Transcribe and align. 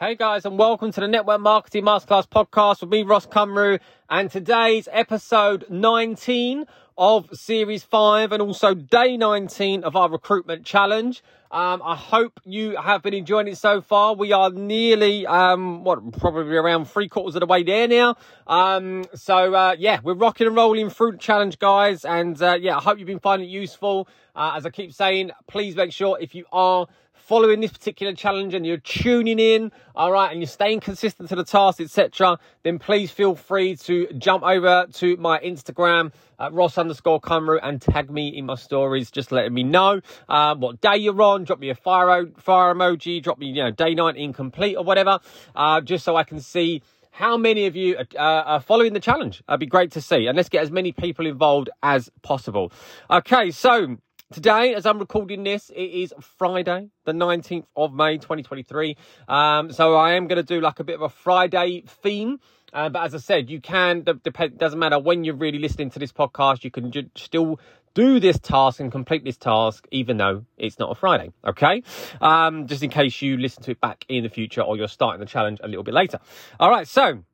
Hey 0.00 0.14
guys, 0.14 0.44
and 0.44 0.56
welcome 0.56 0.92
to 0.92 1.00
the 1.00 1.08
Network 1.08 1.40
Marketing 1.40 1.82
Masterclass 1.82 2.28
podcast 2.28 2.82
with 2.82 2.90
me, 2.90 3.02
Ross 3.02 3.26
Cymru, 3.26 3.80
and 4.08 4.30
today's 4.30 4.88
episode 4.92 5.64
19 5.68 6.66
of 6.96 7.28
Series 7.36 7.82
5 7.82 8.30
and 8.30 8.40
also 8.40 8.74
day 8.74 9.16
19 9.16 9.82
of 9.82 9.96
our 9.96 10.08
recruitment 10.08 10.64
challenge. 10.64 11.20
Um, 11.50 11.80
I 11.82 11.96
hope 11.96 12.40
you 12.44 12.76
have 12.76 13.02
been 13.02 13.14
enjoying 13.14 13.48
it 13.48 13.56
so 13.56 13.80
far. 13.80 14.14
We 14.14 14.32
are 14.32 14.50
nearly, 14.50 15.26
um, 15.26 15.82
what, 15.82 16.18
probably 16.18 16.56
around 16.56 16.86
three 16.86 17.08
quarters 17.08 17.36
of 17.36 17.40
the 17.40 17.46
way 17.46 17.62
there 17.62 17.88
now. 17.88 18.16
Um, 18.46 19.04
so, 19.14 19.54
uh, 19.54 19.76
yeah, 19.78 20.00
we're 20.02 20.14
rocking 20.14 20.46
and 20.46 20.54
rolling 20.54 20.90
through 20.90 21.12
the 21.12 21.18
challenge, 21.18 21.58
guys. 21.58 22.04
And, 22.04 22.40
uh, 22.42 22.58
yeah, 22.60 22.76
I 22.76 22.80
hope 22.80 22.98
you've 22.98 23.06
been 23.06 23.18
finding 23.18 23.48
it 23.48 23.52
useful. 23.52 24.08
Uh, 24.36 24.52
as 24.56 24.66
I 24.66 24.70
keep 24.70 24.92
saying, 24.92 25.30
please 25.46 25.74
make 25.74 25.92
sure 25.92 26.18
if 26.20 26.34
you 26.34 26.44
are 26.52 26.86
following 27.28 27.60
this 27.60 27.70
particular 27.70 28.14
challenge 28.14 28.54
and 28.54 28.64
you're 28.64 28.78
tuning 28.78 29.38
in, 29.38 29.70
all 29.94 30.10
right, 30.10 30.30
and 30.30 30.40
you're 30.40 30.48
staying 30.48 30.80
consistent 30.80 31.28
to 31.28 31.36
the 31.36 31.44
task, 31.44 31.78
etc., 31.78 32.38
then 32.62 32.78
please 32.78 33.10
feel 33.10 33.34
free 33.34 33.76
to 33.76 34.06
jump 34.16 34.42
over 34.42 34.86
to 34.94 35.14
my 35.18 35.38
Instagram 35.40 36.10
at 36.40 36.54
Ross 36.54 36.78
underscore 36.78 37.20
Cymru 37.20 37.58
and 37.62 37.82
tag 37.82 38.10
me 38.10 38.28
in 38.28 38.46
my 38.46 38.54
stories, 38.54 39.10
just 39.10 39.30
letting 39.30 39.52
me 39.52 39.62
know 39.62 40.00
um, 40.30 40.60
what 40.60 40.80
day 40.80 40.96
you're 40.96 41.20
on. 41.20 41.37
Drop 41.44 41.58
me 41.58 41.70
a 41.70 41.74
fire, 41.74 42.26
fire 42.38 42.74
emoji, 42.74 43.22
drop 43.22 43.38
me, 43.38 43.46
you 43.46 43.64
know, 43.64 43.70
day 43.70 43.94
night 43.94 44.16
incomplete 44.16 44.76
or 44.76 44.84
whatever, 44.84 45.18
uh, 45.54 45.80
just 45.80 46.04
so 46.04 46.16
I 46.16 46.24
can 46.24 46.40
see 46.40 46.82
how 47.10 47.36
many 47.36 47.66
of 47.66 47.74
you 47.74 47.96
are, 47.96 48.06
uh, 48.16 48.42
are 48.42 48.60
following 48.60 48.92
the 48.92 49.00
challenge. 49.00 49.42
It'd 49.48 49.60
be 49.60 49.66
great 49.66 49.92
to 49.92 50.00
see. 50.00 50.26
And 50.26 50.36
let's 50.36 50.48
get 50.48 50.62
as 50.62 50.70
many 50.70 50.92
people 50.92 51.26
involved 51.26 51.70
as 51.82 52.10
possible. 52.22 52.72
Okay, 53.10 53.50
so 53.50 53.96
Today, 54.30 54.74
as 54.74 54.84
I'm 54.84 54.98
recording 54.98 55.42
this, 55.42 55.70
it 55.70 55.80
is 55.80 56.12
Friday, 56.20 56.90
the 57.06 57.12
19th 57.12 57.64
of 57.74 57.94
May, 57.94 58.18
2023. 58.18 58.94
Um, 59.26 59.72
so 59.72 59.94
I 59.94 60.12
am 60.16 60.26
going 60.26 60.36
to 60.36 60.42
do 60.42 60.60
like 60.60 60.80
a 60.80 60.84
bit 60.84 60.96
of 60.96 61.00
a 61.00 61.08
Friday 61.08 61.84
theme. 61.86 62.38
Uh, 62.70 62.90
but 62.90 63.04
as 63.04 63.14
I 63.14 63.18
said, 63.18 63.48
you 63.48 63.62
can, 63.62 64.02
depend, 64.02 64.58
doesn't 64.58 64.78
matter 64.78 64.98
when 64.98 65.24
you're 65.24 65.34
really 65.34 65.58
listening 65.58 65.88
to 65.92 65.98
this 65.98 66.12
podcast, 66.12 66.62
you 66.62 66.70
can 66.70 66.92
still 67.16 67.58
do 67.98 68.20
this 68.20 68.38
task 68.38 68.78
and 68.78 68.92
complete 68.92 69.24
this 69.24 69.36
task, 69.36 69.88
even 69.90 70.18
though 70.18 70.44
it's 70.56 70.78
not 70.78 70.92
a 70.92 70.94
Friday. 70.94 71.32
Okay. 71.44 71.82
Um, 72.20 72.68
just 72.68 72.84
in 72.84 72.90
case 72.90 73.20
you 73.20 73.36
listen 73.36 73.64
to 73.64 73.72
it 73.72 73.80
back 73.80 74.04
in 74.08 74.22
the 74.22 74.28
future 74.28 74.60
or 74.60 74.76
you're 74.76 74.86
starting 74.86 75.18
the 75.18 75.26
challenge 75.26 75.58
a 75.64 75.66
little 75.66 75.82
bit 75.82 75.94
later. 75.94 76.20
All 76.60 76.70
right. 76.70 76.86
So 76.86 77.24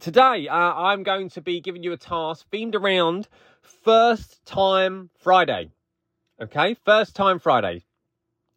today, 0.00 0.48
uh, 0.48 0.56
I'm 0.56 1.04
going 1.04 1.28
to 1.30 1.40
be 1.40 1.60
giving 1.60 1.84
you 1.84 1.92
a 1.92 1.96
task 1.96 2.46
themed 2.52 2.74
around 2.74 3.28
first 3.62 4.44
time 4.44 5.10
Friday. 5.20 5.70
Okay, 6.42 6.74
first 6.84 7.14
time 7.14 7.38
Friday. 7.38 7.84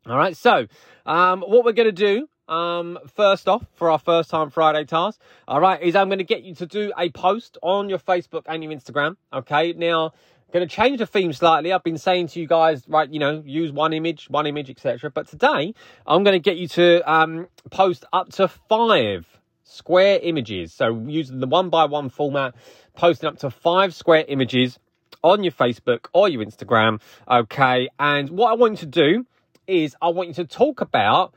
All 0.08 0.18
right, 0.18 0.36
so 0.36 0.66
um, 1.06 1.42
what 1.42 1.64
we're 1.64 1.74
going 1.74 1.94
to 1.94 2.28
do 2.28 2.28
um, 2.52 2.98
first 3.16 3.48
off 3.48 3.64
for 3.76 3.92
our 3.92 4.00
first 4.00 4.32
time 4.32 4.50
Friday 4.50 4.84
task, 4.86 5.22
all 5.48 5.62
right, 5.62 5.80
is 5.80 5.96
I'm 5.96 6.10
going 6.10 6.18
to 6.18 6.24
get 6.24 6.42
you 6.42 6.56
to 6.56 6.66
do 6.66 6.92
a 6.98 7.12
post 7.12 7.60
on 7.62 7.88
your 7.88 8.00
Facebook 8.00 8.44
and 8.48 8.64
your 8.64 8.74
Instagram. 8.74 9.16
Okay, 9.32 9.74
now 9.74 10.14
going 10.52 10.68
to 10.68 10.74
change 10.74 11.00
the 11.00 11.06
theme 11.06 11.34
slightly. 11.34 11.74
I've 11.74 11.84
been 11.84 11.98
saying 11.98 12.28
to 12.28 12.40
you 12.40 12.48
guys, 12.48 12.84
right, 12.88 13.12
you 13.12 13.20
know, 13.20 13.42
use 13.46 13.72
one 13.72 13.94
image, 13.94 14.30
one 14.30 14.46
image, 14.46 14.70
etc. 14.70 15.10
But 15.10 15.28
today, 15.28 15.74
I'm 16.06 16.24
going 16.24 16.36
to 16.36 16.40
get 16.40 16.58
you 16.58 16.68
to 16.70 17.12
um, 17.12 17.48
post 17.70 18.06
up 18.14 18.30
to 18.34 18.48
five 18.48 19.26
square 19.64 20.20
images. 20.22 20.74
So 20.74 21.04
using 21.08 21.40
the 21.40 21.48
one 21.48 21.70
by 21.70 21.86
one 21.86 22.10
format, 22.10 22.56
posting 22.96 23.30
up 23.30 23.40
to 23.40 23.50
five 23.50 23.96
square 23.96 24.26
images 24.28 24.78
on 25.24 25.44
your 25.44 25.54
Facebook 25.54 26.08
or 26.14 26.28
your 26.28 26.44
Instagram. 26.44 27.02
Okay. 27.30 27.90
And 28.00 28.30
what 28.32 28.52
I 28.52 28.56
want 28.56 28.74
you 28.74 28.78
to 28.80 28.86
do 28.86 29.26
is 29.68 29.96
I 30.02 30.10
want 30.10 30.30
you 30.30 30.34
to 30.36 30.46
talk 30.46 30.82
about 30.82 31.34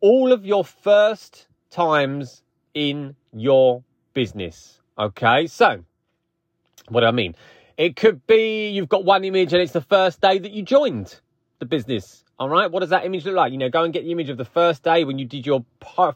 all 0.00 0.32
of 0.32 0.46
your 0.46 0.64
first 0.64 1.46
times 1.70 2.42
in 2.72 3.16
your 3.32 3.82
business. 4.14 4.80
Okay. 4.98 5.46
So 5.46 5.84
what 6.88 7.00
do 7.00 7.06
I 7.06 7.12
mean? 7.12 7.34
It 7.76 7.96
could 7.96 8.26
be 8.26 8.70
you've 8.70 8.88
got 8.88 9.04
one 9.04 9.24
image 9.24 9.52
and 9.52 9.60
it's 9.60 9.72
the 9.72 9.80
first 9.80 10.20
day 10.20 10.38
that 10.38 10.52
you 10.52 10.62
joined 10.62 11.20
the 11.58 11.66
business. 11.66 12.22
All 12.38 12.48
right. 12.48 12.70
What 12.70 12.80
does 12.80 12.90
that 12.90 13.04
image 13.04 13.24
look 13.24 13.34
like? 13.34 13.52
You 13.52 13.58
know, 13.58 13.68
go 13.68 13.82
and 13.82 13.92
get 13.92 14.04
the 14.04 14.12
image 14.12 14.28
of 14.28 14.36
the 14.36 14.44
first 14.44 14.82
day 14.82 15.04
when 15.04 15.18
you 15.18 15.24
did 15.24 15.46
your 15.46 15.64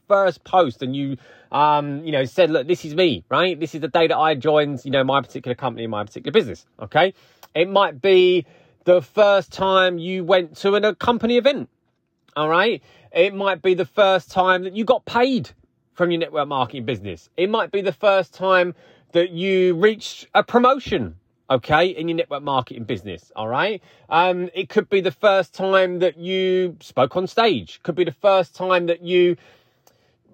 first 0.08 0.42
post 0.44 0.82
and 0.82 0.94
you, 0.94 1.16
um, 1.52 2.04
you 2.04 2.12
know, 2.12 2.24
said, 2.24 2.50
look, 2.50 2.66
this 2.66 2.84
is 2.84 2.94
me, 2.94 3.24
right? 3.28 3.58
This 3.58 3.74
is 3.74 3.80
the 3.80 3.88
day 3.88 4.08
that 4.08 4.16
I 4.16 4.34
joined, 4.34 4.84
you 4.84 4.91
know, 4.91 5.04
my 5.04 5.20
particular 5.20 5.54
company, 5.54 5.86
my 5.86 6.04
particular 6.04 6.32
business. 6.32 6.66
Okay. 6.80 7.14
It 7.54 7.69
might 7.69 8.00
be 8.00 8.46
the 8.84 9.00
first 9.00 9.52
time 9.52 9.98
you 9.98 10.25
went 10.25 10.56
to 10.58 10.75
an, 10.75 10.84
a 10.84 10.94
company 10.94 11.38
event. 11.38 11.69
All 12.36 12.48
right. 12.48 12.82
It 13.12 13.34
might 13.34 13.62
be 13.62 13.75
the 13.75 13.84
first 13.84 14.30
time 14.30 14.64
that 14.64 14.76
you 14.76 14.84
got 14.84 15.04
paid 15.04 15.50
from 15.94 16.10
your 16.10 16.20
network 16.20 16.46
marketing 16.46 16.84
business. 16.84 17.28
It 17.36 17.50
might 17.50 17.72
be 17.72 17.80
the 17.80 17.92
first 17.92 18.34
time 18.34 18.75
that 19.12 19.30
you 19.30 19.75
reached 19.75 20.28
a 20.34 20.42
promotion 20.42 21.16
okay, 21.50 21.86
in 21.86 22.09
your 22.09 22.16
network 22.16 22.42
marketing 22.42 22.84
business, 22.84 23.32
all 23.34 23.48
right? 23.48 23.82
Um, 24.09 24.50
it 24.54 24.69
could 24.69 24.88
be 24.88 25.00
the 25.00 25.10
first 25.12 25.54
time 25.54 26.00
that 26.00 26.19
you 26.19 26.76
spoke 26.81 27.16
on 27.16 27.26
stage, 27.26 27.81
could 27.82 27.94
be 27.94 28.04
the 28.04 28.12
first 28.12 28.54
time 28.54 28.86
that 28.86 29.03
you 29.03 29.36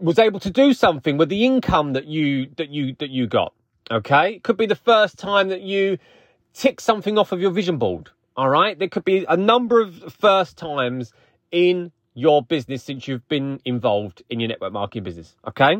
was 0.01 0.19
able 0.19 0.41
to 0.41 0.51
do 0.51 0.73
something 0.73 1.17
with 1.17 1.29
the 1.29 1.45
income 1.45 1.93
that 1.93 2.07
you 2.07 2.49
that 2.57 2.69
you 2.69 2.97
that 2.99 3.11
you 3.11 3.27
got, 3.27 3.55
okay? 3.91 4.35
It 4.35 4.43
could 4.43 4.57
be 4.57 4.67
the 4.67 4.75
first 4.75 5.19
time 5.19 5.49
that 5.49 5.63
you 5.63 5.99
tick 6.53 6.81
something 6.81 7.19
off 7.19 7.33
of 7.33 7.41
your 7.41 7.51
vision 7.51 7.79
board, 7.79 8.11
all 8.37 8.49
right? 8.49 8.79
There 8.79 8.89
could 8.89 9.05
be 9.05 9.25
a 9.29 9.37
number 9.37 9.81
of 9.81 10.13
first 10.19 10.57
times 10.57 11.13
in 11.53 11.93
your 12.15 12.43
business 12.43 12.83
since 12.83 13.07
you've 13.07 13.29
been 13.29 13.61
involved 13.65 14.23
in 14.31 14.41
your 14.41 14.49
network 14.49 14.73
marketing 14.73 15.05
business, 15.05 15.37
okay? 15.47 15.77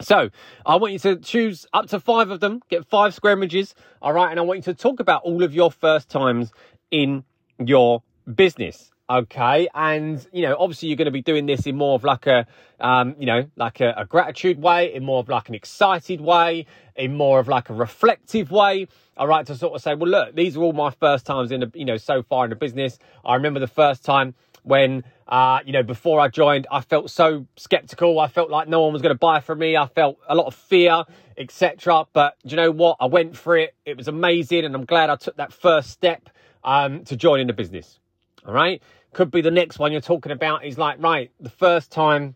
So 0.00 0.30
I 0.66 0.76
want 0.76 0.92
you 0.92 0.98
to 1.00 1.16
choose 1.16 1.66
up 1.72 1.86
to 1.88 2.00
five 2.00 2.30
of 2.30 2.40
them, 2.40 2.60
get 2.68 2.84
five 2.86 3.14
square 3.14 3.32
images. 3.32 3.74
All 4.02 4.12
right. 4.12 4.30
And 4.30 4.40
I 4.40 4.42
want 4.42 4.58
you 4.58 4.62
to 4.64 4.74
talk 4.74 5.00
about 5.00 5.22
all 5.22 5.42
of 5.42 5.54
your 5.54 5.70
first 5.70 6.08
times 6.08 6.52
in 6.90 7.24
your 7.58 8.02
business. 8.32 8.90
Okay. 9.08 9.68
And, 9.74 10.26
you 10.32 10.42
know, 10.42 10.56
obviously 10.58 10.88
you're 10.88 10.96
going 10.96 11.06
to 11.06 11.12
be 11.12 11.22
doing 11.22 11.46
this 11.46 11.66
in 11.66 11.76
more 11.76 11.94
of 11.94 12.04
like 12.04 12.26
a, 12.26 12.46
um, 12.80 13.14
you 13.18 13.26
know, 13.26 13.48
like 13.54 13.80
a, 13.80 13.94
a 13.98 14.04
gratitude 14.04 14.60
way, 14.60 14.94
in 14.94 15.04
more 15.04 15.20
of 15.20 15.28
like 15.28 15.48
an 15.48 15.54
excited 15.54 16.20
way, 16.20 16.66
in 16.96 17.14
more 17.14 17.38
of 17.38 17.46
like 17.46 17.70
a 17.70 17.74
reflective 17.74 18.50
way. 18.50 18.88
All 19.16 19.28
right. 19.28 19.46
To 19.46 19.54
sort 19.54 19.74
of 19.74 19.82
say, 19.82 19.94
well, 19.94 20.10
look, 20.10 20.34
these 20.34 20.56
are 20.56 20.62
all 20.62 20.72
my 20.72 20.90
first 20.90 21.24
times 21.26 21.52
in 21.52 21.60
the, 21.60 21.70
you 21.74 21.84
know, 21.84 21.98
so 21.98 22.22
far 22.22 22.44
in 22.44 22.50
the 22.50 22.56
business. 22.56 22.98
I 23.24 23.34
remember 23.34 23.60
the 23.60 23.66
first 23.68 24.04
time 24.04 24.34
when 24.64 25.04
uh, 25.26 25.60
you 25.64 25.72
know, 25.72 25.82
before 25.82 26.20
I 26.20 26.28
joined, 26.28 26.66
I 26.70 26.80
felt 26.80 27.10
so 27.10 27.46
skeptical. 27.56 28.20
I 28.20 28.28
felt 28.28 28.50
like 28.50 28.68
no 28.68 28.82
one 28.82 28.92
was 28.92 29.00
going 29.00 29.14
to 29.14 29.18
buy 29.18 29.40
from 29.40 29.58
me. 29.58 29.76
I 29.76 29.86
felt 29.86 30.18
a 30.28 30.34
lot 30.34 30.46
of 30.46 30.54
fear, 30.54 31.04
etc. 31.38 32.06
But 32.12 32.36
you 32.44 32.56
know 32.56 32.70
what? 32.70 32.96
I 33.00 33.06
went 33.06 33.36
for 33.36 33.56
it. 33.56 33.74
It 33.86 33.96
was 33.96 34.08
amazing, 34.08 34.64
and 34.64 34.74
I'm 34.74 34.84
glad 34.84 35.08
I 35.08 35.16
took 35.16 35.36
that 35.36 35.52
first 35.52 35.90
step 35.90 36.28
um, 36.62 37.04
to 37.04 37.16
join 37.16 37.40
in 37.40 37.46
the 37.46 37.52
business. 37.52 37.98
All 38.46 38.52
right, 38.52 38.82
could 39.14 39.30
be 39.30 39.40
the 39.40 39.50
next 39.50 39.78
one 39.78 39.92
you're 39.92 40.02
talking 40.02 40.32
about 40.32 40.64
is 40.64 40.76
like 40.76 41.02
right, 41.02 41.30
the 41.40 41.50
first 41.50 41.90
time 41.90 42.34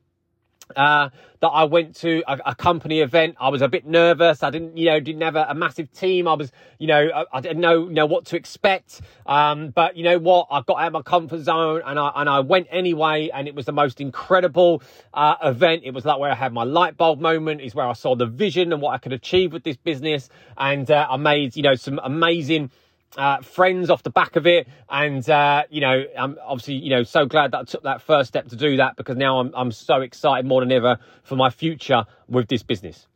uh, 0.77 1.11
that 1.41 1.49
I 1.49 1.65
went 1.65 1.97
to 1.97 2.23
a, 2.27 2.39
a, 2.47 2.55
company 2.55 3.01
event. 3.01 3.37
I 3.41 3.49
was 3.49 3.63
a 3.63 3.69
bit 3.69 3.87
nervous. 3.87 4.43
I 4.43 4.51
didn't, 4.51 4.77
you 4.77 4.87
know, 4.87 4.99
didn't 5.01 5.23
have 5.23 5.37
a, 5.37 5.47
a 5.51 5.55
massive 5.55 5.93
team. 5.93 6.27
I 6.27 6.35
was, 6.35 6.51
you 6.79 6.87
know, 6.87 7.09
I, 7.15 7.25
I, 7.33 7.41
didn't 7.41 7.61
know, 7.61 7.85
know 7.85 8.07
what 8.07 8.27
to 8.27 8.37
expect. 8.37 9.01
Um, 9.27 9.71
but 9.71 9.97
you 9.97 10.05
know 10.05 10.19
what? 10.19 10.49
I 10.51 10.63
got 10.63 10.81
out 10.81 10.89
of 10.89 10.93
my 10.95 11.03
comfort 11.03 11.43
zone 11.43 11.83
and 11.87 11.99
I, 11.99 12.11
and 12.17 12.29
I 12.29 12.41
went 12.41 12.67
anyway. 12.71 13.31
And 13.33 13.47
it 13.47 13.55
was 13.55 13.67
the 13.67 13.73
most 13.73 14.01
incredible, 14.01 14.83
uh, 15.15 15.37
event. 15.43 15.83
It 15.85 15.93
was 15.93 16.05
like 16.05 16.19
where 16.19 16.31
I 16.31 16.35
had 16.35 16.53
my 16.53 16.65
light 16.65 16.97
bulb 16.97 17.21
moment 17.21 17.61
is 17.61 17.75
where 17.75 17.87
I 17.87 17.93
saw 17.93 18.17
the 18.17 18.27
vision 18.27 18.73
and 18.73 18.83
what 18.83 18.95
I 18.95 18.99
could 18.99 19.13
achieve 19.13 19.53
with 19.53 19.63
this 19.63 19.77
business. 19.77 20.29
And, 20.57 20.91
uh, 20.91 21.07
I 21.09 21.17
made, 21.17 21.57
you 21.57 21.63
know, 21.63 21.77
some 21.77 22.01
amazing, 22.03 22.71
uh, 23.17 23.41
friends 23.43 23.91
off 23.91 24.03
the 24.03 24.11
back 24.11 24.37
of 24.37 24.47
it. 24.47 24.69
And, 24.89 25.29
uh, 25.29 25.65
you 25.71 25.81
know, 25.81 26.05
I'm 26.17 26.37
obviously, 26.45 26.75
you 26.75 26.91
know, 26.91 27.03
so 27.03 27.27
glad 27.27 27.53
that 27.53 27.59
I 27.59 27.65
took 27.65 27.83
that 27.83 28.03
first 28.03 28.29
step 28.29 28.49
to 28.49 28.57
do 28.57 28.77
that 28.77 28.97
because 28.97 29.17
now 29.17 29.39
I'm, 29.41 29.53
I'm 29.55 29.73
so 29.73 30.01
excited 30.01 30.47
more 30.47 30.61
than 30.61 30.73
ever 30.73 30.99
for 31.23 31.37
my 31.37 31.51
future 31.51 32.05
with 32.29 32.49
this 32.49 32.63
business. 32.63 33.07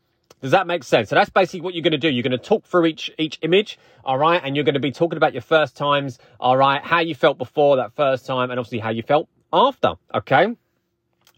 Does 0.40 0.50
that 0.50 0.66
make 0.66 0.82
sense? 0.82 1.08
So 1.08 1.14
that's 1.14 1.30
basically 1.30 1.60
what 1.60 1.74
you're 1.74 1.82
going 1.82 1.92
to 1.92 1.98
do. 1.98 2.08
You're 2.08 2.24
going 2.24 2.32
to 2.32 2.38
talk 2.38 2.64
through 2.64 2.86
each 2.86 3.12
each 3.16 3.38
image, 3.42 3.78
all 4.04 4.18
right, 4.18 4.40
and 4.42 4.56
you're 4.56 4.64
going 4.64 4.74
to 4.74 4.80
be 4.80 4.90
talking 4.90 5.16
about 5.16 5.34
your 5.34 5.42
first 5.42 5.76
times, 5.76 6.18
all 6.40 6.56
right, 6.56 6.82
how 6.82 6.98
you 6.98 7.14
felt 7.14 7.38
before 7.38 7.76
that 7.76 7.92
first 7.92 8.26
time, 8.26 8.50
and 8.50 8.58
obviously 8.58 8.80
how 8.80 8.90
you 8.90 9.02
felt 9.02 9.28
after, 9.52 9.92
okay. 10.12 10.56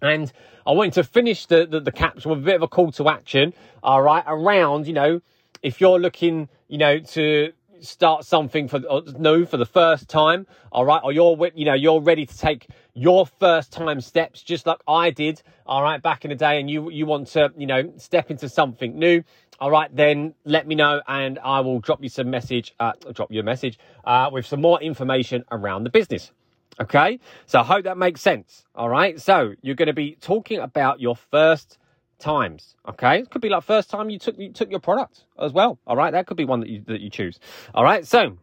And 0.01 0.33
I 0.67 0.73
want 0.73 0.95
to 0.95 1.05
finish 1.05 1.45
the, 1.45 1.67
the, 1.67 1.81
the 1.81 1.93
caption 1.93 2.31
with 2.31 2.41
a 2.41 2.43
bit 2.43 2.55
of 2.55 2.63
a 2.63 2.69
call 2.69 2.93
to 2.93 3.11
action, 3.11 3.53
all 3.83 4.01
right, 4.01 4.25
around, 4.27 4.87
you 4.87 4.95
know, 4.95 5.21
if 5.63 5.83
you're 5.83 5.99
looking, 5.99 6.49
you 6.69 6.79
know, 6.79 6.99
to 6.99 7.53
start 7.81 8.25
something 8.25 8.69
for 8.69 8.81
uh, 8.89 9.01
new 9.19 9.47
for 9.47 9.57
the 9.57 9.67
first 9.67 10.09
time, 10.09 10.47
all 10.73 10.85
right, 10.85 11.01
or 11.03 11.13
you're 11.13 11.51
you 11.55 11.65
know 11.65 11.75
you're 11.75 12.01
ready 12.01 12.27
to 12.27 12.39
take 12.39 12.69
your 12.95 13.27
first 13.27 13.73
time 13.73 14.01
steps, 14.01 14.43
just 14.43 14.67
like 14.67 14.79
I 14.87 15.11
did, 15.11 15.43
all 15.67 15.83
right, 15.83 16.01
back 16.01 16.25
in 16.25 16.31
the 16.31 16.35
day, 16.37 16.61
and 16.61 16.71
you 16.71 16.91
you 16.91 17.07
want 17.07 17.29
to 17.29 17.53
you 17.57 17.67
know 17.67 17.93
step 17.97 18.31
into 18.31 18.49
something 18.49 18.99
new, 18.99 19.23
all 19.61 19.71
right, 19.71 19.95
then 19.95 20.35
let 20.45 20.67
me 20.67 20.75
know, 20.75 21.01
and 21.07 21.39
I 21.39 21.61
will 21.61 21.81
drop 21.81 22.03
you 22.03 22.09
some 22.09 22.31
message, 22.31 22.75
uh, 22.81 22.93
drop 23.13 23.31
you 23.31 23.41
a 23.41 23.45
message 23.45 23.79
uh, 24.05 24.31
with 24.33 24.47
some 24.47 24.61
more 24.61 24.81
information 24.81 25.45
around 25.51 25.85
the 25.85 25.91
business. 25.91 26.33
Okay, 26.81 27.21
so 27.47 27.61
I 27.61 27.65
hope 27.65 27.85
that 27.85 27.97
makes 27.97 28.21
sense. 28.21 28.65
All 28.75 28.89
right, 28.89 29.21
so 29.21 29.55
you're 29.63 29.77
going 29.77 29.87
to 29.87 29.93
be 29.93 30.17
talking 30.21 30.59
about 30.59 31.01
your 31.01 31.15
first 31.15 31.79
times. 32.25 32.75
Okay, 32.89 33.21
it 33.21 33.31
could 33.31 33.43
be 33.43 33.51
like 33.51 33.63
first 33.63 33.91
time 33.91 34.11
you 34.11 34.19
took 34.19 34.39
you 34.39 34.51
took 34.51 34.71
your 34.71 34.81
product 34.81 35.25
as 35.39 35.53
well. 35.53 35.79
All 35.87 35.97
right, 35.97 36.11
that 36.11 36.27
could 36.27 36.37
be 36.37 36.45
one 36.45 36.61
that 36.61 36.69
you 36.69 36.83
that 36.87 37.01
you 37.01 37.11
choose. 37.11 37.39
All 37.75 37.85
right, 37.85 38.07
so 38.07 38.39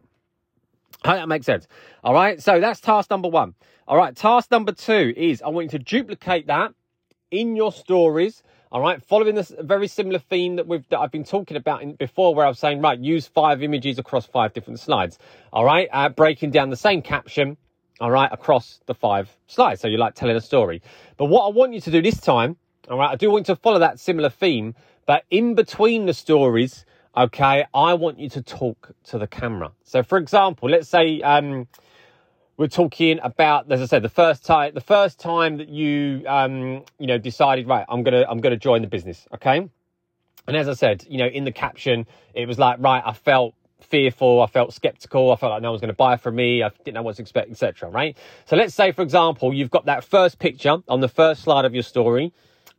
hope 1.04 1.16
that 1.16 1.28
makes 1.28 1.46
sense. 1.46 1.66
All 2.04 2.14
right, 2.14 2.40
so 2.40 2.60
that's 2.60 2.80
task 2.80 3.10
number 3.10 3.28
one. 3.28 3.54
All 3.88 3.96
right, 3.96 4.14
task 4.14 4.50
number 4.50 4.72
two 4.72 5.12
is 5.16 5.42
I 5.42 5.48
want 5.48 5.72
you 5.72 5.78
to 5.78 5.84
duplicate 5.84 6.46
that 6.46 6.72
in 7.30 7.56
your 7.56 7.72
stories. 7.72 8.42
All 8.70 8.80
right, 8.80 9.02
following 9.02 9.34
this 9.34 9.52
very 9.60 9.88
similar 9.88 10.20
theme 10.20 10.56
that 10.56 10.66
we've 10.66 10.88
that 10.88 11.00
I've 11.00 11.10
been 11.10 11.24
talking 11.24 11.56
about 11.56 11.82
in, 11.82 11.94
before, 11.94 12.34
where 12.34 12.46
I 12.46 12.48
was 12.48 12.60
saying, 12.60 12.80
right, 12.80 12.98
use 12.98 13.26
five 13.26 13.62
images 13.62 13.98
across 13.98 14.26
five 14.26 14.54
different 14.54 14.78
slides. 14.78 15.18
All 15.52 15.64
right, 15.64 15.88
uh, 15.92 16.08
breaking 16.08 16.52
down 16.52 16.70
the 16.70 16.76
same 16.76 17.02
caption 17.02 17.56
all 18.02 18.10
right, 18.10 18.30
across 18.32 18.80
the 18.86 18.94
five 18.94 19.30
slides. 19.46 19.80
So 19.80 19.86
you're 19.86 20.00
like 20.00 20.14
telling 20.14 20.34
a 20.34 20.40
story. 20.40 20.82
But 21.16 21.26
what 21.26 21.46
I 21.46 21.50
want 21.50 21.72
you 21.72 21.80
to 21.82 21.90
do 21.90 22.02
this 22.02 22.20
time, 22.20 22.56
all 22.88 22.98
right, 22.98 23.10
I 23.10 23.16
do 23.16 23.30
want 23.30 23.46
to 23.46 23.56
follow 23.56 23.78
that 23.78 24.00
similar 24.00 24.30
theme, 24.30 24.74
but 25.06 25.24
in 25.30 25.54
between 25.54 26.06
the 26.06 26.14
stories, 26.14 26.84
okay, 27.16 27.64
I 27.74 27.94
want 27.94 28.18
you 28.18 28.28
to 28.30 28.42
talk 28.42 28.92
to 29.04 29.18
the 29.18 29.26
camera. 29.26 29.72
So 29.84 30.02
for 30.02 30.18
example, 30.18 30.70
let's 30.70 30.88
say 30.88 31.20
um, 31.22 31.68
we're 32.56 32.68
talking 32.68 33.20
about, 33.22 33.70
as 33.70 33.80
I 33.80 33.86
said, 33.86 34.02
the 34.02 34.08
first 34.08 34.44
time, 34.44 34.74
the 34.74 34.80
first 34.80 35.20
time 35.20 35.58
that 35.58 35.68
you, 35.68 36.24
um, 36.26 36.84
you 36.98 37.06
know, 37.06 37.18
decided, 37.18 37.68
right, 37.68 37.84
I'm 37.88 38.02
gonna, 38.02 38.24
I'm 38.28 38.40
gonna 38.40 38.56
join 38.56 38.82
the 38.82 38.88
business, 38.88 39.26
okay. 39.34 39.68
And 40.46 40.56
as 40.56 40.68
I 40.68 40.74
said, 40.74 41.04
you 41.08 41.18
know, 41.18 41.26
in 41.26 41.44
the 41.44 41.52
caption, 41.52 42.06
it 42.34 42.46
was 42.46 42.58
like, 42.58 42.78
right, 42.80 43.02
I 43.04 43.12
felt 43.12 43.54
fearful, 43.80 44.42
I 44.42 44.46
felt 44.46 44.72
skeptical, 44.72 45.32
I 45.32 45.36
felt 45.36 45.52
like 45.52 45.62
no 45.62 45.70
one's 45.70 45.80
going 45.80 45.88
to 45.88 45.96
buy 45.96 46.16
from 46.16 46.36
me, 46.36 46.62
I 46.62 46.70
didn't 46.84 46.94
know 46.94 47.02
what 47.02 47.16
to 47.16 47.22
expect, 47.22 47.50
etc. 47.50 47.90
Right? 47.90 48.16
So 48.46 48.56
let's 48.56 48.74
say, 48.74 48.92
for 48.92 49.02
example, 49.02 49.54
you've 49.54 49.70
got 49.70 49.86
that 49.86 50.04
first 50.04 50.38
picture 50.38 50.78
on 50.88 51.00
the 51.00 51.08
first 51.08 51.42
slide 51.42 51.64
of 51.64 51.74
your 51.74 51.82
story, 51.82 52.32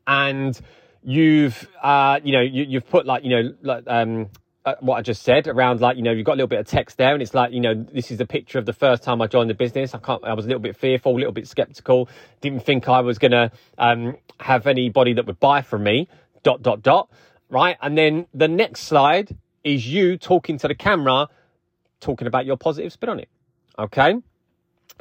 and 0.08 0.60
you've, 1.04 1.68
uh, 1.82 2.20
you 2.24 2.34
know, 2.34 2.42
you, 2.42 2.80
have 2.80 2.90
put 2.90 3.06
like, 3.06 3.24
you 3.24 3.30
know, 3.30 3.54
like, 3.62 3.84
um, 3.88 4.30
uh, 4.66 4.76
what 4.80 4.96
I 4.96 5.02
just 5.02 5.24
said 5.24 5.48
around 5.48 5.82
like, 5.82 5.98
you 5.98 6.04
know, 6.04 6.12
you've 6.12 6.26
got 6.26 6.34
a 6.34 6.36
little 6.36 6.48
bit 6.48 6.60
of 6.60 6.68
text 6.68 6.98
there 6.98 7.14
and 7.14 7.22
it's 7.22 7.34
like, 7.34 7.52
you 7.52 7.60
know, 7.60 7.74
this 7.74 8.12
is 8.12 8.20
a 8.22 8.26
picture 8.26 8.60
of 8.60 8.66
the 8.66 8.74
first 8.74 9.04
time 9.04 9.22
I 9.22 9.28
joined 9.28 9.50
the 9.50 9.56
business. 9.56 9.94
I 9.94 10.00
can't, 10.00 10.24
I 10.24 10.34
was 10.34 10.46
a 10.46 10.48
little 10.48 10.62
bit 10.62 10.78
fearful, 10.78 11.14
a 11.14 11.18
little 11.18 11.34
bit 11.34 11.48
skeptical, 11.48 12.08
didn't 12.40 12.62
think 12.62 12.88
I 12.88 13.02
was 13.02 13.18
to, 13.20 13.52
um, 13.78 14.18
have 14.40 14.68
anybody 14.68 15.14
that 15.14 15.26
would 15.26 15.40
buy 15.40 15.62
from 15.62 15.84
me, 15.84 16.08
dot, 16.44 16.62
dot, 16.62 16.82
dot. 16.82 17.10
Right. 17.50 17.78
And 17.82 17.98
then 17.98 18.28
the 18.34 18.48
next 18.48 18.82
slide 18.82 19.36
is 19.64 19.88
you 19.88 20.18
talking 20.18 20.58
to 20.60 20.68
the 20.68 20.76
camera, 20.76 21.28
talking 22.00 22.28
about 22.28 22.46
your 22.46 22.58
positive 22.58 22.94
spin 22.94 23.10
on 23.10 23.20
it. 23.20 23.30
Okay. 23.78 24.16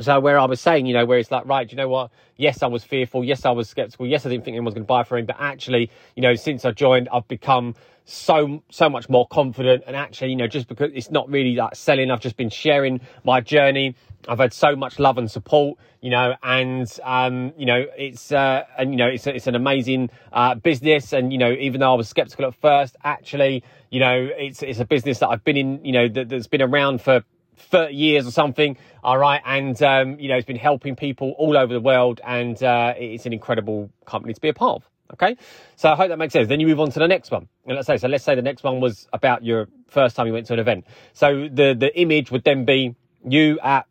So 0.00 0.18
where 0.20 0.38
I 0.38 0.44
was 0.46 0.60
saying, 0.60 0.86
you 0.86 0.94
know, 0.94 1.04
where 1.04 1.18
it's 1.18 1.30
like, 1.30 1.46
right, 1.46 1.70
you 1.70 1.76
know 1.76 1.88
what? 1.88 2.10
Yes, 2.36 2.62
I 2.62 2.66
was 2.66 2.82
fearful. 2.82 3.22
Yes, 3.24 3.44
I 3.44 3.50
was 3.50 3.68
skeptical. 3.68 4.06
Yes, 4.06 4.24
I 4.26 4.30
didn't 4.30 4.44
think 4.44 4.54
anyone 4.54 4.66
was 4.66 4.74
going 4.74 4.84
to 4.84 4.88
buy 4.88 5.04
for 5.04 5.18
him. 5.18 5.26
But 5.26 5.36
actually, 5.38 5.90
you 6.16 6.22
know, 6.22 6.34
since 6.34 6.64
I 6.64 6.72
joined, 6.72 7.08
I've 7.12 7.28
become 7.28 7.74
so 8.04 8.62
so 8.70 8.88
much 8.88 9.08
more 9.08 9.26
confident. 9.28 9.84
And 9.86 9.94
actually, 9.94 10.30
you 10.30 10.36
know, 10.36 10.46
just 10.48 10.66
because 10.66 10.90
it's 10.94 11.10
not 11.10 11.28
really 11.28 11.54
like 11.54 11.74
selling, 11.74 12.10
I've 12.10 12.20
just 12.20 12.36
been 12.36 12.50
sharing 12.50 13.00
my 13.24 13.40
journey. 13.40 13.94
I've 14.28 14.38
had 14.38 14.52
so 14.52 14.76
much 14.76 14.98
love 14.98 15.18
and 15.18 15.30
support, 15.30 15.78
you 16.00 16.10
know, 16.10 16.34
and 16.42 16.88
um, 17.02 17.52
you 17.56 17.66
know, 17.66 17.84
it's 17.96 18.32
uh, 18.32 18.64
and 18.78 18.92
you 18.92 18.96
know, 18.96 19.08
it's 19.08 19.26
it's 19.26 19.46
an 19.46 19.54
amazing 19.54 20.10
uh, 20.32 20.54
business. 20.54 21.12
And 21.12 21.32
you 21.32 21.38
know, 21.38 21.52
even 21.52 21.80
though 21.80 21.92
I 21.92 21.96
was 21.96 22.08
skeptical 22.08 22.46
at 22.46 22.54
first, 22.54 22.96
actually, 23.04 23.62
you 23.90 24.00
know, 24.00 24.28
it's 24.36 24.62
it's 24.62 24.80
a 24.80 24.84
business 24.84 25.18
that 25.18 25.28
I've 25.28 25.44
been 25.44 25.56
in, 25.56 25.84
you 25.84 25.92
know, 25.92 26.08
that, 26.08 26.28
that's 26.28 26.46
been 26.46 26.62
around 26.62 27.02
for 27.02 27.22
30 27.56 27.94
years 27.94 28.26
or 28.26 28.30
something. 28.30 28.76
All 29.02 29.18
right. 29.18 29.40
And, 29.44 29.80
um, 29.82 30.18
you 30.18 30.28
know, 30.28 30.36
it's 30.36 30.46
been 30.46 30.56
helping 30.56 30.96
people 30.96 31.34
all 31.38 31.56
over 31.56 31.72
the 31.72 31.80
world. 31.80 32.20
And 32.24 32.60
uh, 32.62 32.94
it's 32.96 33.26
an 33.26 33.32
incredible 33.32 33.90
company 34.04 34.34
to 34.34 34.40
be 34.40 34.48
a 34.48 34.54
part 34.54 34.82
of. 34.82 34.88
Okay. 35.14 35.36
So 35.76 35.90
I 35.90 35.96
hope 35.96 36.08
that 36.08 36.18
makes 36.18 36.32
sense. 36.32 36.48
Then 36.48 36.60
you 36.60 36.66
move 36.66 36.80
on 36.80 36.90
to 36.90 36.98
the 36.98 37.08
next 37.08 37.30
one. 37.30 37.48
And 37.66 37.76
let's 37.76 37.86
say, 37.86 37.98
so 37.98 38.08
let's 38.08 38.24
say 38.24 38.34
the 38.34 38.42
next 38.42 38.62
one 38.62 38.80
was 38.80 39.06
about 39.12 39.44
your 39.44 39.68
first 39.88 40.16
time 40.16 40.26
you 40.26 40.32
went 40.32 40.46
to 40.46 40.54
an 40.54 40.58
event. 40.58 40.86
So 41.12 41.48
the, 41.52 41.74
the 41.78 41.90
image 41.98 42.30
would 42.30 42.44
then 42.44 42.64
be 42.64 42.94
you 43.26 43.60
at 43.60 43.86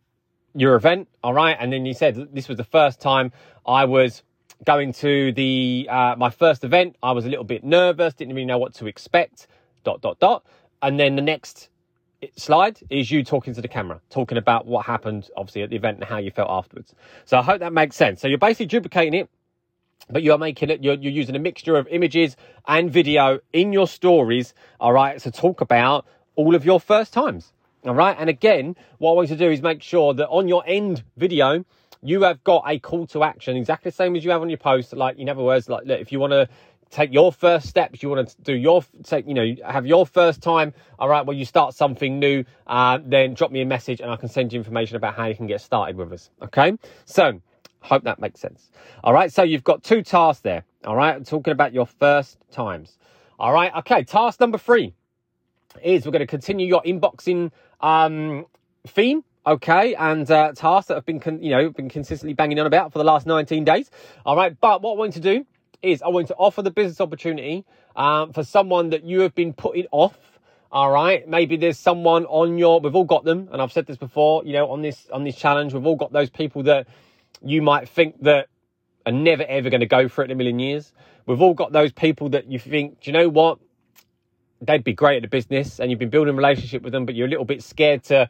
your 0.56 0.76
event. 0.76 1.08
All 1.24 1.34
right. 1.34 1.56
And 1.60 1.72
then 1.72 1.86
you 1.86 1.94
said 1.94 2.30
this 2.34 2.48
was 2.48 2.58
the 2.58 2.64
first 2.64 3.02
time 3.02 3.32
I 3.66 3.86
was 3.86 4.24
going 4.66 4.94
to 4.94 5.32
the, 5.34 5.88
uh, 5.90 6.16
my 6.18 6.30
first 6.30 6.64
event. 6.64 6.96
I 7.02 7.12
was 7.12 7.26
a 7.26 7.30
little 7.30 7.46
bit 7.46 7.64
nervous, 7.64 8.14
didn't 8.14 8.34
really 8.34 8.46
know 8.46 8.58
what 8.58 8.74
to 8.76 8.88
expect, 8.88 9.48
dot, 9.84 10.02
dot, 10.02 10.20
dot. 10.20 10.46
And 10.82 11.00
then 11.00 11.16
the 11.16 11.22
next 11.22 11.70
slide 12.36 12.80
is 12.90 13.12
you 13.12 13.24
talking 13.24 13.54
to 13.54 13.62
the 13.62 13.68
camera, 13.68 14.02
talking 14.10 14.38
about 14.38 14.66
what 14.66 14.86
happened, 14.86 15.30
obviously, 15.36 15.64
at 15.64 15.70
the 15.70 15.76
event 15.76 15.98
and 15.98 16.06
how 16.06 16.18
you 16.18 16.32
felt 16.32 16.50
afterwards. 16.50 16.94
So 17.26 17.38
I 17.38 17.42
hope 17.42 17.60
that 17.60 17.74
makes 17.74 17.96
sense. 17.96 18.22
So 18.22 18.28
you're 18.28 18.38
basically 18.38 18.68
duplicating 18.68 19.14
it, 19.14 19.30
but 20.10 20.24
you're 20.24 20.38
making 20.38 20.70
it, 20.70 20.84
you're, 20.84 20.96
you're 20.96 21.12
using 21.12 21.36
a 21.36 21.40
mixture 21.40 21.78
of 21.78 21.88
images 21.88 22.36
and 22.68 22.92
video 22.92 23.40
in 23.54 23.74
your 23.74 23.88
stories, 23.88 24.54
all 24.80 24.94
right, 24.94 25.20
to 25.20 25.32
talk 25.32 25.62
about 25.62 26.06
all 26.36 26.56
of 26.56 26.66
your 26.66 26.80
first 26.80 27.14
times. 27.14 27.54
All 27.84 27.96
right. 27.96 28.16
And 28.20 28.30
again, 28.30 28.76
what 29.00 29.12
I 29.12 29.14
want 29.16 29.30
you 29.30 29.36
to 29.36 29.46
do 29.46 29.52
is 29.52 29.62
make 29.62 29.82
sure 29.82 30.14
that 30.14 30.28
on 30.30 30.48
your 30.48 30.64
end 30.68 31.04
video, 31.18 31.66
you 32.04 32.24
have 32.24 32.44
got 32.44 32.64
a 32.68 32.80
call 32.80 33.08
to 33.08 33.24
action, 33.24 33.56
exactly 33.56 33.90
the 33.90 33.96
same 33.96 34.16
as 34.16 34.24
you 34.24 34.32
have 34.32 34.42
on 34.42 34.50
your 34.50 34.58
post. 34.58 34.94
Like, 34.94 35.18
in 35.18 35.30
other 35.30 35.44
words, 35.44 35.70
like, 35.70 35.86
look, 35.86 36.00
if 36.00 36.12
you 36.12 36.20
want 36.20 36.32
to 36.32 36.50
take 36.92 37.12
your 37.12 37.32
first 37.32 37.68
steps. 37.68 38.04
You 38.04 38.10
want 38.10 38.30
to 38.30 38.36
do 38.44 38.54
your 38.54 38.84
take, 39.04 39.28
you 39.28 39.34
know, 39.34 39.56
have 39.66 39.88
your 39.88 40.06
first 40.06 40.42
time. 40.42 40.74
All 41.00 41.10
right, 41.10 41.26
well, 41.26 41.36
you 41.36 41.46
start 41.46 41.74
something 41.74 42.20
new. 42.20 42.44
Uh, 42.68 43.00
then 43.04 43.34
drop 43.34 43.52
me 43.52 43.62
a 43.62 43.66
message, 43.66 44.02
and 44.02 44.12
I 44.12 44.18
can 44.18 44.30
send 44.30 44.54
you 44.54 44.60
information 44.60 44.98
about 44.98 45.16
how 45.16 45.26
you 45.26 45.36
can 45.36 45.48
get 45.48 45.62
started 45.62 45.96
with 45.96 46.12
us. 46.12 46.30
Okay, 46.42 46.78
so 47.06 47.42
hope 47.80 48.04
that 48.04 48.20
makes 48.20 48.40
sense. 48.40 48.70
All 49.04 49.14
right, 49.14 49.32
so 49.32 49.42
you've 49.42 49.64
got 49.64 49.84
two 49.84 50.04
tasks 50.04 50.42
there. 50.42 50.64
All 50.86 50.96
right, 50.96 51.16
I'm 51.16 51.24
talking 51.24 51.54
about 51.54 51.74
your 51.74 51.88
first 51.88 52.38
times. 52.52 52.98
All 53.40 53.54
right, 53.54 53.74
okay. 53.78 54.04
Task 54.04 54.40
number 54.40 54.58
three 54.58 54.94
is 55.84 56.06
we're 56.06 56.12
going 56.12 56.20
to 56.20 56.28
continue 56.28 56.68
your 56.68 56.84
inboxing 56.84 57.52
um, 57.80 58.46
theme 58.86 59.24
okay, 59.46 59.96
and 59.96 60.30
uh, 60.30 60.52
tasks 60.54 60.88
that 60.88 60.96
have 60.96 61.06
been, 61.06 61.20
con- 61.20 61.42
you 61.42 61.50
know, 61.50 61.70
been 61.70 61.90
consistently 61.90 62.34
banging 62.34 62.60
on 62.60 62.68
about 62.68 62.92
for 62.92 63.00
the 63.00 63.04
last 63.04 63.26
19 63.26 63.64
days. 63.64 63.90
All 64.26 64.36
right, 64.36 64.56
but 64.60 64.82
what 64.82 64.94
I 64.94 64.98
want 64.98 65.14
to 65.14 65.20
do 65.20 65.46
is 65.82 66.02
I 66.02 66.10
want 66.10 66.28
to 66.28 66.36
offer 66.36 66.62
the 66.62 66.72
business 66.72 67.02
opportunity 67.02 67.66
um, 67.96 68.34
for 68.34 68.44
someone 68.44 68.90
that 68.92 69.04
you 69.04 69.22
have 69.22 69.36
been 69.36 69.54
putting 69.54 69.88
off. 69.92 70.18
All 70.72 70.90
right, 70.90 71.28
maybe 71.28 71.58
there's 71.58 71.78
someone 71.78 72.26
on 72.26 72.58
your. 72.58 72.80
We've 72.80 72.96
all 72.96 73.04
got 73.04 73.26
them, 73.26 73.50
and 73.52 73.62
I've 73.62 73.74
said 73.74 73.88
this 73.88 73.98
before. 73.98 74.46
You 74.46 74.54
know, 74.54 74.72
on 74.72 74.82
this 74.82 75.08
on 75.12 75.26
this 75.26 75.36
challenge, 75.36 75.74
we've 75.74 75.86
all 75.86 75.98
got 75.98 76.14
those 76.14 76.30
people 76.30 76.64
that 76.64 76.88
you 77.44 77.62
might 77.62 77.90
think 77.90 78.22
that 78.24 78.48
are 79.06 79.12
never 79.12 79.44
ever 79.44 79.70
going 79.70 79.82
to 79.82 79.88
go 79.88 80.08
for 80.08 80.22
it 80.22 80.26
in 80.26 80.32
a 80.32 80.36
million 80.36 80.60
years. 80.60 80.94
We've 81.26 81.42
all 81.42 81.54
got 81.54 81.74
those 81.74 81.92
people 81.92 82.30
that 82.30 82.50
you 82.50 82.58
think, 82.58 83.02
do 83.02 83.12
you 83.12 83.14
know 83.14 83.28
what? 83.28 83.60
They'd 84.62 84.84
be 84.84 84.94
great 84.94 85.18
at 85.18 85.22
the 85.24 85.28
business, 85.28 85.80
and 85.80 85.90
you've 85.90 86.00
been 86.00 86.10
building 86.10 86.34
a 86.34 86.38
relationship 86.38 86.84
with 86.84 86.94
them, 86.94 87.06
but 87.06 87.16
you're 87.16 87.28
a 87.28 87.30
little 87.30 87.46
bit 87.46 87.64
scared 87.64 88.04
to 88.06 88.30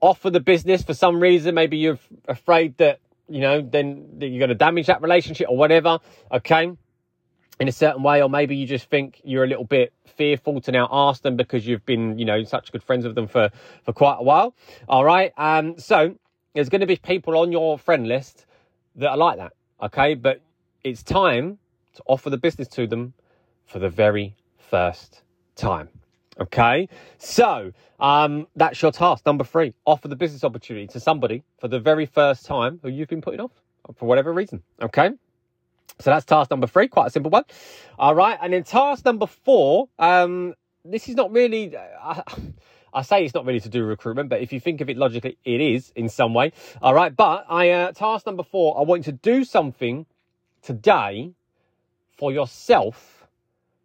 offer 0.00 0.30
the 0.30 0.40
business 0.40 0.82
for 0.82 0.94
some 0.94 1.20
reason. 1.20 1.54
Maybe 1.54 1.76
you're 1.78 1.98
afraid 2.28 2.78
that 2.78 3.00
you 3.28 3.40
know 3.40 3.60
then 3.60 4.18
you're 4.20 4.38
going 4.38 4.48
to 4.48 4.54
damage 4.54 4.86
that 4.86 5.02
relationship 5.02 5.48
or 5.50 5.56
whatever. 5.56 5.98
Okay, 6.32 6.72
in 7.60 7.68
a 7.68 7.72
certain 7.72 8.02
way, 8.02 8.22
or 8.22 8.28
maybe 8.28 8.56
you 8.56 8.66
just 8.66 8.88
think 8.90 9.20
you're 9.24 9.44
a 9.44 9.46
little 9.46 9.64
bit 9.64 9.92
fearful 10.04 10.60
to 10.62 10.72
now 10.72 10.88
ask 10.90 11.22
them 11.22 11.36
because 11.36 11.66
you've 11.66 11.84
been, 11.86 12.18
you 12.18 12.24
know, 12.24 12.42
such 12.44 12.72
good 12.72 12.82
friends 12.82 13.04
with 13.04 13.14
them 13.14 13.28
for, 13.28 13.50
for 13.84 13.92
quite 13.92 14.16
a 14.18 14.22
while. 14.22 14.54
All 14.88 15.04
right. 15.04 15.32
Um, 15.36 15.78
so 15.78 16.16
there's 16.54 16.68
going 16.68 16.80
to 16.80 16.86
be 16.86 16.96
people 16.96 17.36
on 17.38 17.52
your 17.52 17.78
friend 17.78 18.06
list 18.08 18.46
that 18.96 19.10
are 19.10 19.16
like 19.16 19.38
that. 19.38 19.52
Okay. 19.82 20.14
But 20.14 20.40
it's 20.82 21.02
time 21.02 21.58
to 21.94 22.02
offer 22.06 22.30
the 22.30 22.38
business 22.38 22.68
to 22.68 22.86
them 22.86 23.14
for 23.66 23.78
the 23.78 23.88
very 23.88 24.36
first 24.58 25.22
time. 25.54 25.88
Okay. 26.40 26.88
So, 27.18 27.72
um, 28.00 28.48
that's 28.56 28.82
your 28.82 28.90
task. 28.90 29.24
Number 29.24 29.44
three, 29.44 29.72
offer 29.84 30.08
the 30.08 30.16
business 30.16 30.42
opportunity 30.42 30.88
to 30.88 30.98
somebody 30.98 31.44
for 31.60 31.68
the 31.68 31.78
very 31.78 32.06
first 32.06 32.44
time 32.44 32.80
who 32.82 32.88
you've 32.88 33.08
been 33.08 33.22
putting 33.22 33.40
off 33.40 33.52
for 33.94 34.06
whatever 34.06 34.32
reason. 34.32 34.62
Okay. 34.82 35.10
So 36.00 36.10
that's 36.10 36.24
task 36.24 36.50
number 36.50 36.66
three, 36.66 36.88
quite 36.88 37.06
a 37.06 37.10
simple 37.10 37.30
one. 37.30 37.44
All 37.98 38.14
right. 38.14 38.38
And 38.42 38.52
then 38.52 38.64
task 38.64 39.04
number 39.04 39.26
four, 39.26 39.88
um, 39.98 40.54
this 40.84 41.08
is 41.08 41.14
not 41.14 41.30
really, 41.32 41.76
uh, 41.76 42.22
I 42.92 43.02
say 43.02 43.24
it's 43.24 43.34
not 43.34 43.46
really 43.46 43.60
to 43.60 43.68
do 43.68 43.84
recruitment, 43.84 44.28
but 44.28 44.40
if 44.40 44.52
you 44.52 44.60
think 44.60 44.80
of 44.80 44.90
it 44.90 44.96
logically, 44.96 45.38
it 45.44 45.60
is 45.60 45.92
in 45.94 46.08
some 46.08 46.34
way. 46.34 46.52
All 46.82 46.94
right. 46.94 47.14
But 47.14 47.46
I, 47.48 47.70
uh, 47.70 47.92
task 47.92 48.26
number 48.26 48.42
four, 48.42 48.78
I 48.78 48.82
want 48.82 49.06
you 49.06 49.12
to 49.12 49.18
do 49.18 49.44
something 49.44 50.06
today 50.62 51.32
for 52.16 52.32
yourself 52.32 53.26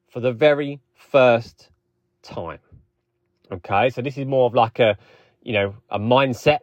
for 0.08 0.20
the 0.20 0.32
very 0.32 0.80
first 0.96 1.70
time. 2.22 2.60
Okay. 3.52 3.90
So 3.90 4.02
this 4.02 4.18
is 4.18 4.26
more 4.26 4.48
of 4.48 4.56
like 4.56 4.80
a, 4.80 4.98
you 5.44 5.54
know, 5.54 5.76
a 5.90 6.00
mindset 6.00 6.60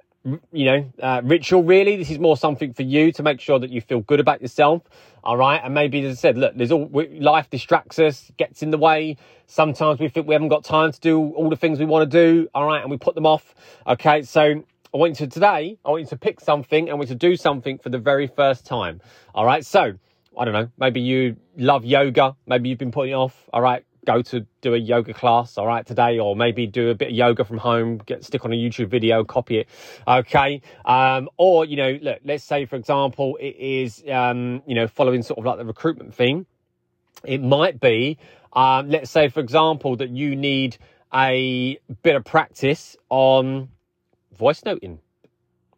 you 0.52 0.64
know, 0.64 0.92
uh, 1.00 1.21
ritual 1.25 1.62
really. 1.62 1.97
This 1.97 2.11
is 2.11 2.18
more 2.18 2.37
something 2.37 2.73
for 2.73 2.83
you 2.83 3.12
to 3.12 3.23
make 3.23 3.40
sure 3.40 3.59
that 3.59 3.71
you 3.71 3.80
feel 3.80 4.00
good 4.00 4.21
about 4.21 4.42
yourself. 4.42 4.83
All 5.23 5.37
right. 5.37 5.61
And 5.62 5.75
maybe, 5.75 6.04
as 6.04 6.18
I 6.18 6.21
said, 6.21 6.38
look, 6.38 6.54
there's 6.56 6.73
all 6.73 6.90
life 7.18 7.49
distracts 7.50 7.99
us, 7.99 8.30
gets 8.37 8.62
in 8.62 8.71
the 8.71 8.78
way. 8.78 9.16
Sometimes 9.47 10.00
we 10.00 10.09
think 10.09 10.26
we 10.26 10.35
haven't 10.35 10.49
got 10.49 10.64
time 10.64 10.92
to 10.92 11.00
do 11.00 11.33
all 11.35 11.49
the 11.49 11.56
things 11.56 11.78
we 11.78 11.85
want 11.85 12.11
to 12.11 12.25
do. 12.25 12.49
All 12.54 12.66
right. 12.66 12.83
And 12.83 12.90
we 12.90 12.97
put 12.97 13.14
them 13.14 13.26
off. 13.26 13.54
Okay. 13.87 14.23
So 14.23 14.64
I 14.95 14.97
want 14.97 15.21
you 15.21 15.26
to 15.26 15.33
today, 15.33 15.78
I 15.85 15.90
want 15.90 16.02
you 16.02 16.09
to 16.09 16.16
pick 16.16 16.40
something 16.40 16.88
and 16.88 16.99
want 16.99 17.09
to 17.09 17.14
do 17.14 17.37
something 17.37 17.78
for 17.78 17.90
the 17.90 17.99
very 17.99 18.26
first 18.26 18.66
time. 18.66 19.00
All 19.35 19.47
right. 19.47 19.64
So 19.64 19.95
I 20.38 20.45
don't 20.45 20.54
know, 20.54 20.71
maybe 20.78 21.00
you 21.00 21.37
love 21.56 21.85
yoga. 21.85 22.37
Maybe 22.47 22.68
you've 22.68 22.78
been 22.78 22.92
putting 22.92 23.12
it 23.12 23.16
off. 23.16 23.49
All 23.52 23.62
right. 23.62 23.85
Go 24.06 24.22
to 24.22 24.46
do 24.60 24.72
a 24.72 24.78
yoga 24.78 25.12
class, 25.12 25.58
all 25.58 25.66
right, 25.66 25.84
today, 25.84 26.18
or 26.18 26.36
maybe 26.36 26.66
do 26.66 26.90
a 26.90 26.94
bit 26.94 27.08
of 27.08 27.14
yoga 27.14 27.44
from 27.44 27.58
home, 27.58 27.98
get 27.98 28.25
stick 28.25 28.44
on 28.44 28.52
a 28.52 28.56
YouTube 28.56 28.88
video, 28.88 29.25
copy 29.25 29.58
it, 29.58 29.68
okay. 30.06 30.62
Um, 30.84 31.28
or, 31.36 31.64
you 31.64 31.76
know, 31.76 31.98
look, 32.00 32.20
let's 32.25 32.44
say, 32.44 32.66
for 32.66 32.76
example, 32.76 33.36
it 33.40 33.56
is, 33.56 34.02
um, 34.08 34.62
you 34.66 34.76
know, 34.76 34.86
following 34.86 35.22
sort 35.22 35.40
of 35.40 35.44
like 35.44 35.58
the 35.58 35.64
recruitment 35.64 36.14
theme. 36.14 36.46
It 37.25 37.42
might 37.42 37.80
be, 37.80 38.18
um, 38.52 38.88
let's 38.88 39.10
say, 39.10 39.28
for 39.28 39.40
example, 39.40 39.96
that 39.96 40.10
you 40.10 40.36
need 40.36 40.78
a 41.12 41.78
bit 42.02 42.14
of 42.14 42.25
practice 42.25 42.96
on 43.08 43.68
voice 44.38 44.64
noting. 44.64 45.00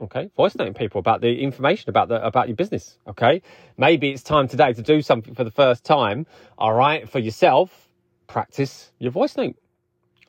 Okay, 0.01 0.31
voice 0.37 0.55
noting 0.55 0.75
people 0.75 1.01
about 1.01 1.21
the 1.21 1.43
information 1.43 1.91
about 1.91 2.09
the 2.09 2.25
about 2.25 2.47
your 2.47 2.57
business. 2.57 2.99
Okay, 3.09 3.43
maybe 3.77 4.11
it's 4.11 4.23
time 4.23 4.47
today 4.47 4.73
to 4.73 4.83
do 4.83 5.03
something 5.03 5.35
for 5.35 5.43
the 5.43 5.51
first 5.51 5.83
time. 5.83 6.27
All 6.57 6.73
right, 6.73 7.09
for 7.09 7.19
yourself, 7.19 7.88
practice 8.29 8.93
your 8.99 9.11
voice 9.11 9.37
note. 9.37 9.57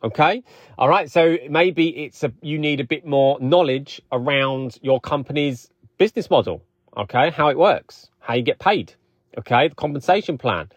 Okay, 0.03 0.43
all 0.77 0.89
right. 0.89 1.11
So 1.11 1.37
maybe 1.49 1.89
it's 1.89 2.23
a 2.23 2.31
you 2.41 2.57
need 2.57 2.79
a 2.79 2.85
bit 2.85 3.05
more 3.05 3.37
knowledge 3.39 4.01
around 4.11 4.79
your 4.81 4.99
company's 4.99 5.69
business 5.97 6.29
model. 6.29 6.63
Okay, 6.97 7.29
how 7.29 7.49
it 7.49 7.57
works, 7.57 8.09
how 8.19 8.33
you 8.33 8.41
get 8.41 8.59
paid. 8.59 8.93
Okay, 9.37 9.67
the 9.67 9.75
compensation 9.75 10.37
plan. 10.37 10.69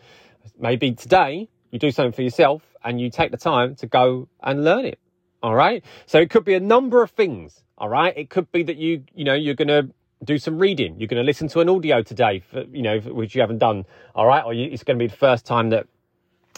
Maybe 0.58 0.92
today 0.92 1.48
you 1.70 1.78
do 1.78 1.90
something 1.90 2.12
for 2.12 2.22
yourself 2.22 2.62
and 2.84 3.00
you 3.00 3.10
take 3.10 3.30
the 3.30 3.36
time 3.36 3.74
to 3.76 3.86
go 3.86 4.28
and 4.42 4.64
learn 4.64 4.84
it. 4.84 4.98
All 5.42 5.54
right. 5.54 5.84
So 6.06 6.20
it 6.20 6.30
could 6.30 6.44
be 6.44 6.54
a 6.54 6.60
number 6.60 7.02
of 7.02 7.10
things. 7.10 7.64
All 7.78 7.88
right. 7.88 8.16
It 8.16 8.30
could 8.30 8.50
be 8.52 8.62
that 8.64 8.76
you, 8.76 9.04
you 9.14 9.24
know, 9.24 9.34
you're 9.34 9.54
going 9.54 9.68
to 9.68 9.88
do 10.24 10.38
some 10.38 10.58
reading. 10.58 10.98
You're 10.98 11.08
going 11.08 11.20
to 11.20 11.26
listen 11.26 11.48
to 11.48 11.60
an 11.60 11.68
audio 11.68 12.02
today, 12.02 12.40
for, 12.40 12.62
you 12.72 12.82
know, 12.82 13.00
which 13.00 13.34
you 13.34 13.40
haven't 13.40 13.58
done. 13.58 13.84
All 14.14 14.26
right. 14.26 14.44
Or 14.44 14.54
you, 14.54 14.70
it's 14.70 14.84
going 14.84 14.98
to 14.98 15.02
be 15.02 15.08
the 15.08 15.16
first 15.16 15.44
time 15.46 15.70
that 15.70 15.86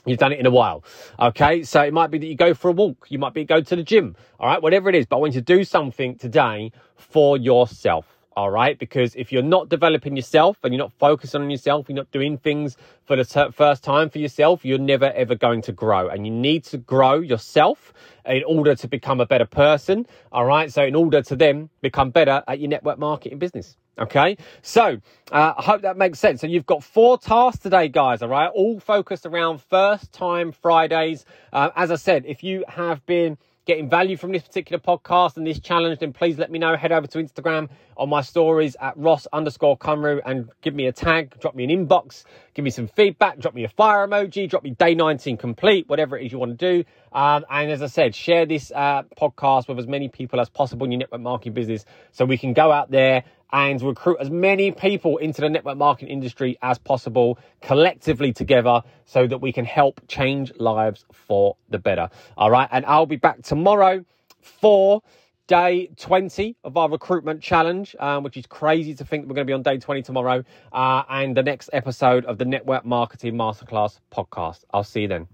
You've 0.07 0.19
done 0.19 0.33
it 0.33 0.39
in 0.39 0.47
a 0.47 0.51
while. 0.51 0.85
Okay. 1.19 1.63
So 1.63 1.83
it 1.83 1.93
might 1.93 2.11
be 2.11 2.19
that 2.19 2.27
you 2.27 2.37
go 2.37 2.55
for 2.55 2.69
a 2.69 2.73
walk. 2.73 3.07
You 3.09 3.19
might 3.19 3.35
be 3.35 3.45
go 3.45 3.61
to 3.61 3.77
the 3.77 3.83
gym. 3.83 4.17
All 4.39 4.47
right. 4.47 4.63
Whatever 4.63 4.89
it 4.89 4.95
is. 4.95 5.07
But 5.07 5.17
I 5.17 5.19
want 5.21 5.35
you 5.35 5.41
to 5.41 5.45
do 5.45 5.65
something 5.65 6.17
today 6.17 6.73
for 6.97 7.37
yourself 7.37 8.07
all 8.37 8.51
right? 8.51 8.79
Because 8.79 9.15
if 9.15 9.33
you're 9.33 9.43
not 9.43 9.69
developing 9.69 10.17
yourself 10.17 10.59
and 10.63 10.73
you're 10.73 10.83
not 10.83 10.93
focusing 10.93 11.43
on 11.43 11.51
yourself, 11.51 11.89
you're 11.89 11.97
not 11.97 12.11
doing 12.11 12.39
things 12.39 12.77
for 13.05 13.17
the 13.17 13.25
t- 13.25 13.51
first 13.53 13.85
time 13.85 14.11
for 14.11 14.19
yourself, 14.19 14.65
you're 14.65 14.79
never 14.79 15.13
ever 15.13 15.35
going 15.35 15.63
to 15.63 15.73
grow. 15.73 16.09
And 16.09 16.27
you 16.27 16.33
need 16.33 16.65
to 16.65 16.79
grow 16.79 17.21
yourself 17.21 17.93
in 18.27 18.43
order 18.45 18.75
to 18.75 18.89
become 18.89 19.21
a 19.21 19.27
better 19.27 19.47
person, 19.47 20.07
all 20.33 20.45
right? 20.45 20.73
So, 20.73 20.85
in 20.85 20.95
order 20.95 21.23
to 21.23 21.37
then 21.37 21.69
become 21.81 22.11
better 22.11 22.43
at 22.49 22.61
your 22.61 22.69
network 22.69 22.99
marketing 22.99 23.39
business. 23.39 23.77
Okay, 23.97 24.37
so 24.61 25.01
uh, 25.31 25.53
I 25.57 25.63
hope 25.63 25.83
that 25.83 25.97
makes 25.97 26.19
sense. 26.19 26.41
So 26.41 26.49
you've 26.49 26.67
got 26.67 26.83
four 26.83 27.17
tasks 27.17 27.63
today, 27.63 27.87
guys. 27.87 28.23
All 28.23 28.29
right, 28.29 28.51
all 28.53 28.81
focused 28.81 29.25
around 29.25 29.61
first 29.63 30.13
time 30.13 30.51
Fridays. 30.51 31.25
Uh, 31.53 31.71
as 31.77 31.93
I 31.93 31.97
said, 31.97 32.25
if 32.27 32.43
you 32.43 32.65
have 32.67 33.07
been 33.07 33.39
getting 33.67 33.89
value 33.89 34.17
from 34.17 34.33
this 34.33 34.43
particular 34.43 34.79
podcast 34.79 35.37
and 35.37 35.47
this 35.47 35.59
challenge, 35.59 35.99
then 35.99 36.13
please 36.13 36.39
let 36.39 36.51
me 36.51 36.59
know. 36.59 36.77
Head 36.77 36.93
over 36.93 37.07
to 37.07 37.19
Instagram 37.19 37.69
on 37.97 38.09
my 38.09 38.21
stories 38.21 38.77
at 38.81 38.97
Ross 38.97 39.27
underscore 39.33 39.79
Cymru 39.79 40.21
and 40.25 40.51
give 40.61 40.75
me 40.75 40.87
a 40.87 40.93
tag, 40.93 41.39
drop 41.41 41.55
me 41.55 41.65
an 41.65 41.71
inbox, 41.71 42.25
give 42.55 42.65
me 42.65 42.71
some 42.71 42.89
feedback, 42.89 43.39
drop 43.39 43.55
me 43.55 43.65
a 43.65 43.69
fire 43.69 44.07
emoji, 44.07 44.49
drop 44.49 44.63
me 44.65 44.71
day 44.71 44.95
19 44.95 45.37
complete, 45.37 45.89
whatever 45.89 46.19
it 46.19 46.27
is 46.27 46.33
you 46.33 46.39
want 46.39 46.59
to 46.59 46.73
do. 46.73 46.85
Um, 47.13 47.45
and 47.49 47.71
as 47.71 47.81
I 47.81 47.87
said, 47.87 48.15
share 48.15 48.45
this 48.45 48.73
uh, 48.75 49.05
podcast 49.19 49.69
with 49.69 49.79
as 49.79 49.87
many 49.87 50.09
people 50.09 50.41
as 50.41 50.51
possible 50.51 50.85
in 50.85 50.93
your 50.93 50.99
network 50.99 51.21
marketing 51.21 51.55
business 51.55 51.85
so 52.13 52.25
we 52.25 52.37
can 52.37 52.53
go 52.53 52.71
out 52.71 52.91
there 52.91 53.25
and 53.55 53.81
recruit 53.81 54.19
as 54.21 54.29
many 54.31 54.73
people 54.73 55.17
into 55.19 55.41
the 55.41 55.49
network 55.49 55.79
marketing 55.79 56.13
industry 56.13 56.59
as 56.61 56.77
possible 56.77 57.39
collectively 57.63 58.33
together 58.33 58.83
so 59.07 59.29
that 59.29 59.39
we 59.39 59.53
can 59.53 59.65
help 59.65 60.01
change 60.09 60.53
lives 60.57 61.07
for 61.13 61.57
the 61.71 61.79
better. 61.79 62.11
All 62.37 62.51
right. 62.51 62.69
And 62.73 62.85
I'll 62.85 63.07
be 63.07 63.17
back 63.17 63.43
tomorrow 63.43 64.05
for 64.41 65.03
day 65.47 65.89
20 65.97 66.57
of 66.65 66.77
our 66.77 66.91
recruitment 66.91 67.43
challenge, 67.43 67.95
um, 68.01 68.25
which 68.25 68.37
is 68.37 68.45
crazy 68.47 68.93
to 68.95 69.05
think 69.05 69.29
we're 69.29 69.37
going 69.37 69.47
to 69.47 69.51
be 69.51 69.53
on 69.53 69.63
day 69.63 69.79
20 69.79 70.03
tomorrow, 70.03 70.43
uh, 70.73 71.05
and 71.09 71.37
the 71.37 71.43
next 71.43 71.71
episode 71.73 72.25
of 72.25 72.39
the 72.39 72.45
Network 72.45 72.85
Marketing 72.85 73.35
Masterclass 73.35 74.01
podcast. 74.13 74.65
I'll 74.73 74.83
see 74.83 75.03
you 75.03 75.09
then. 75.09 75.34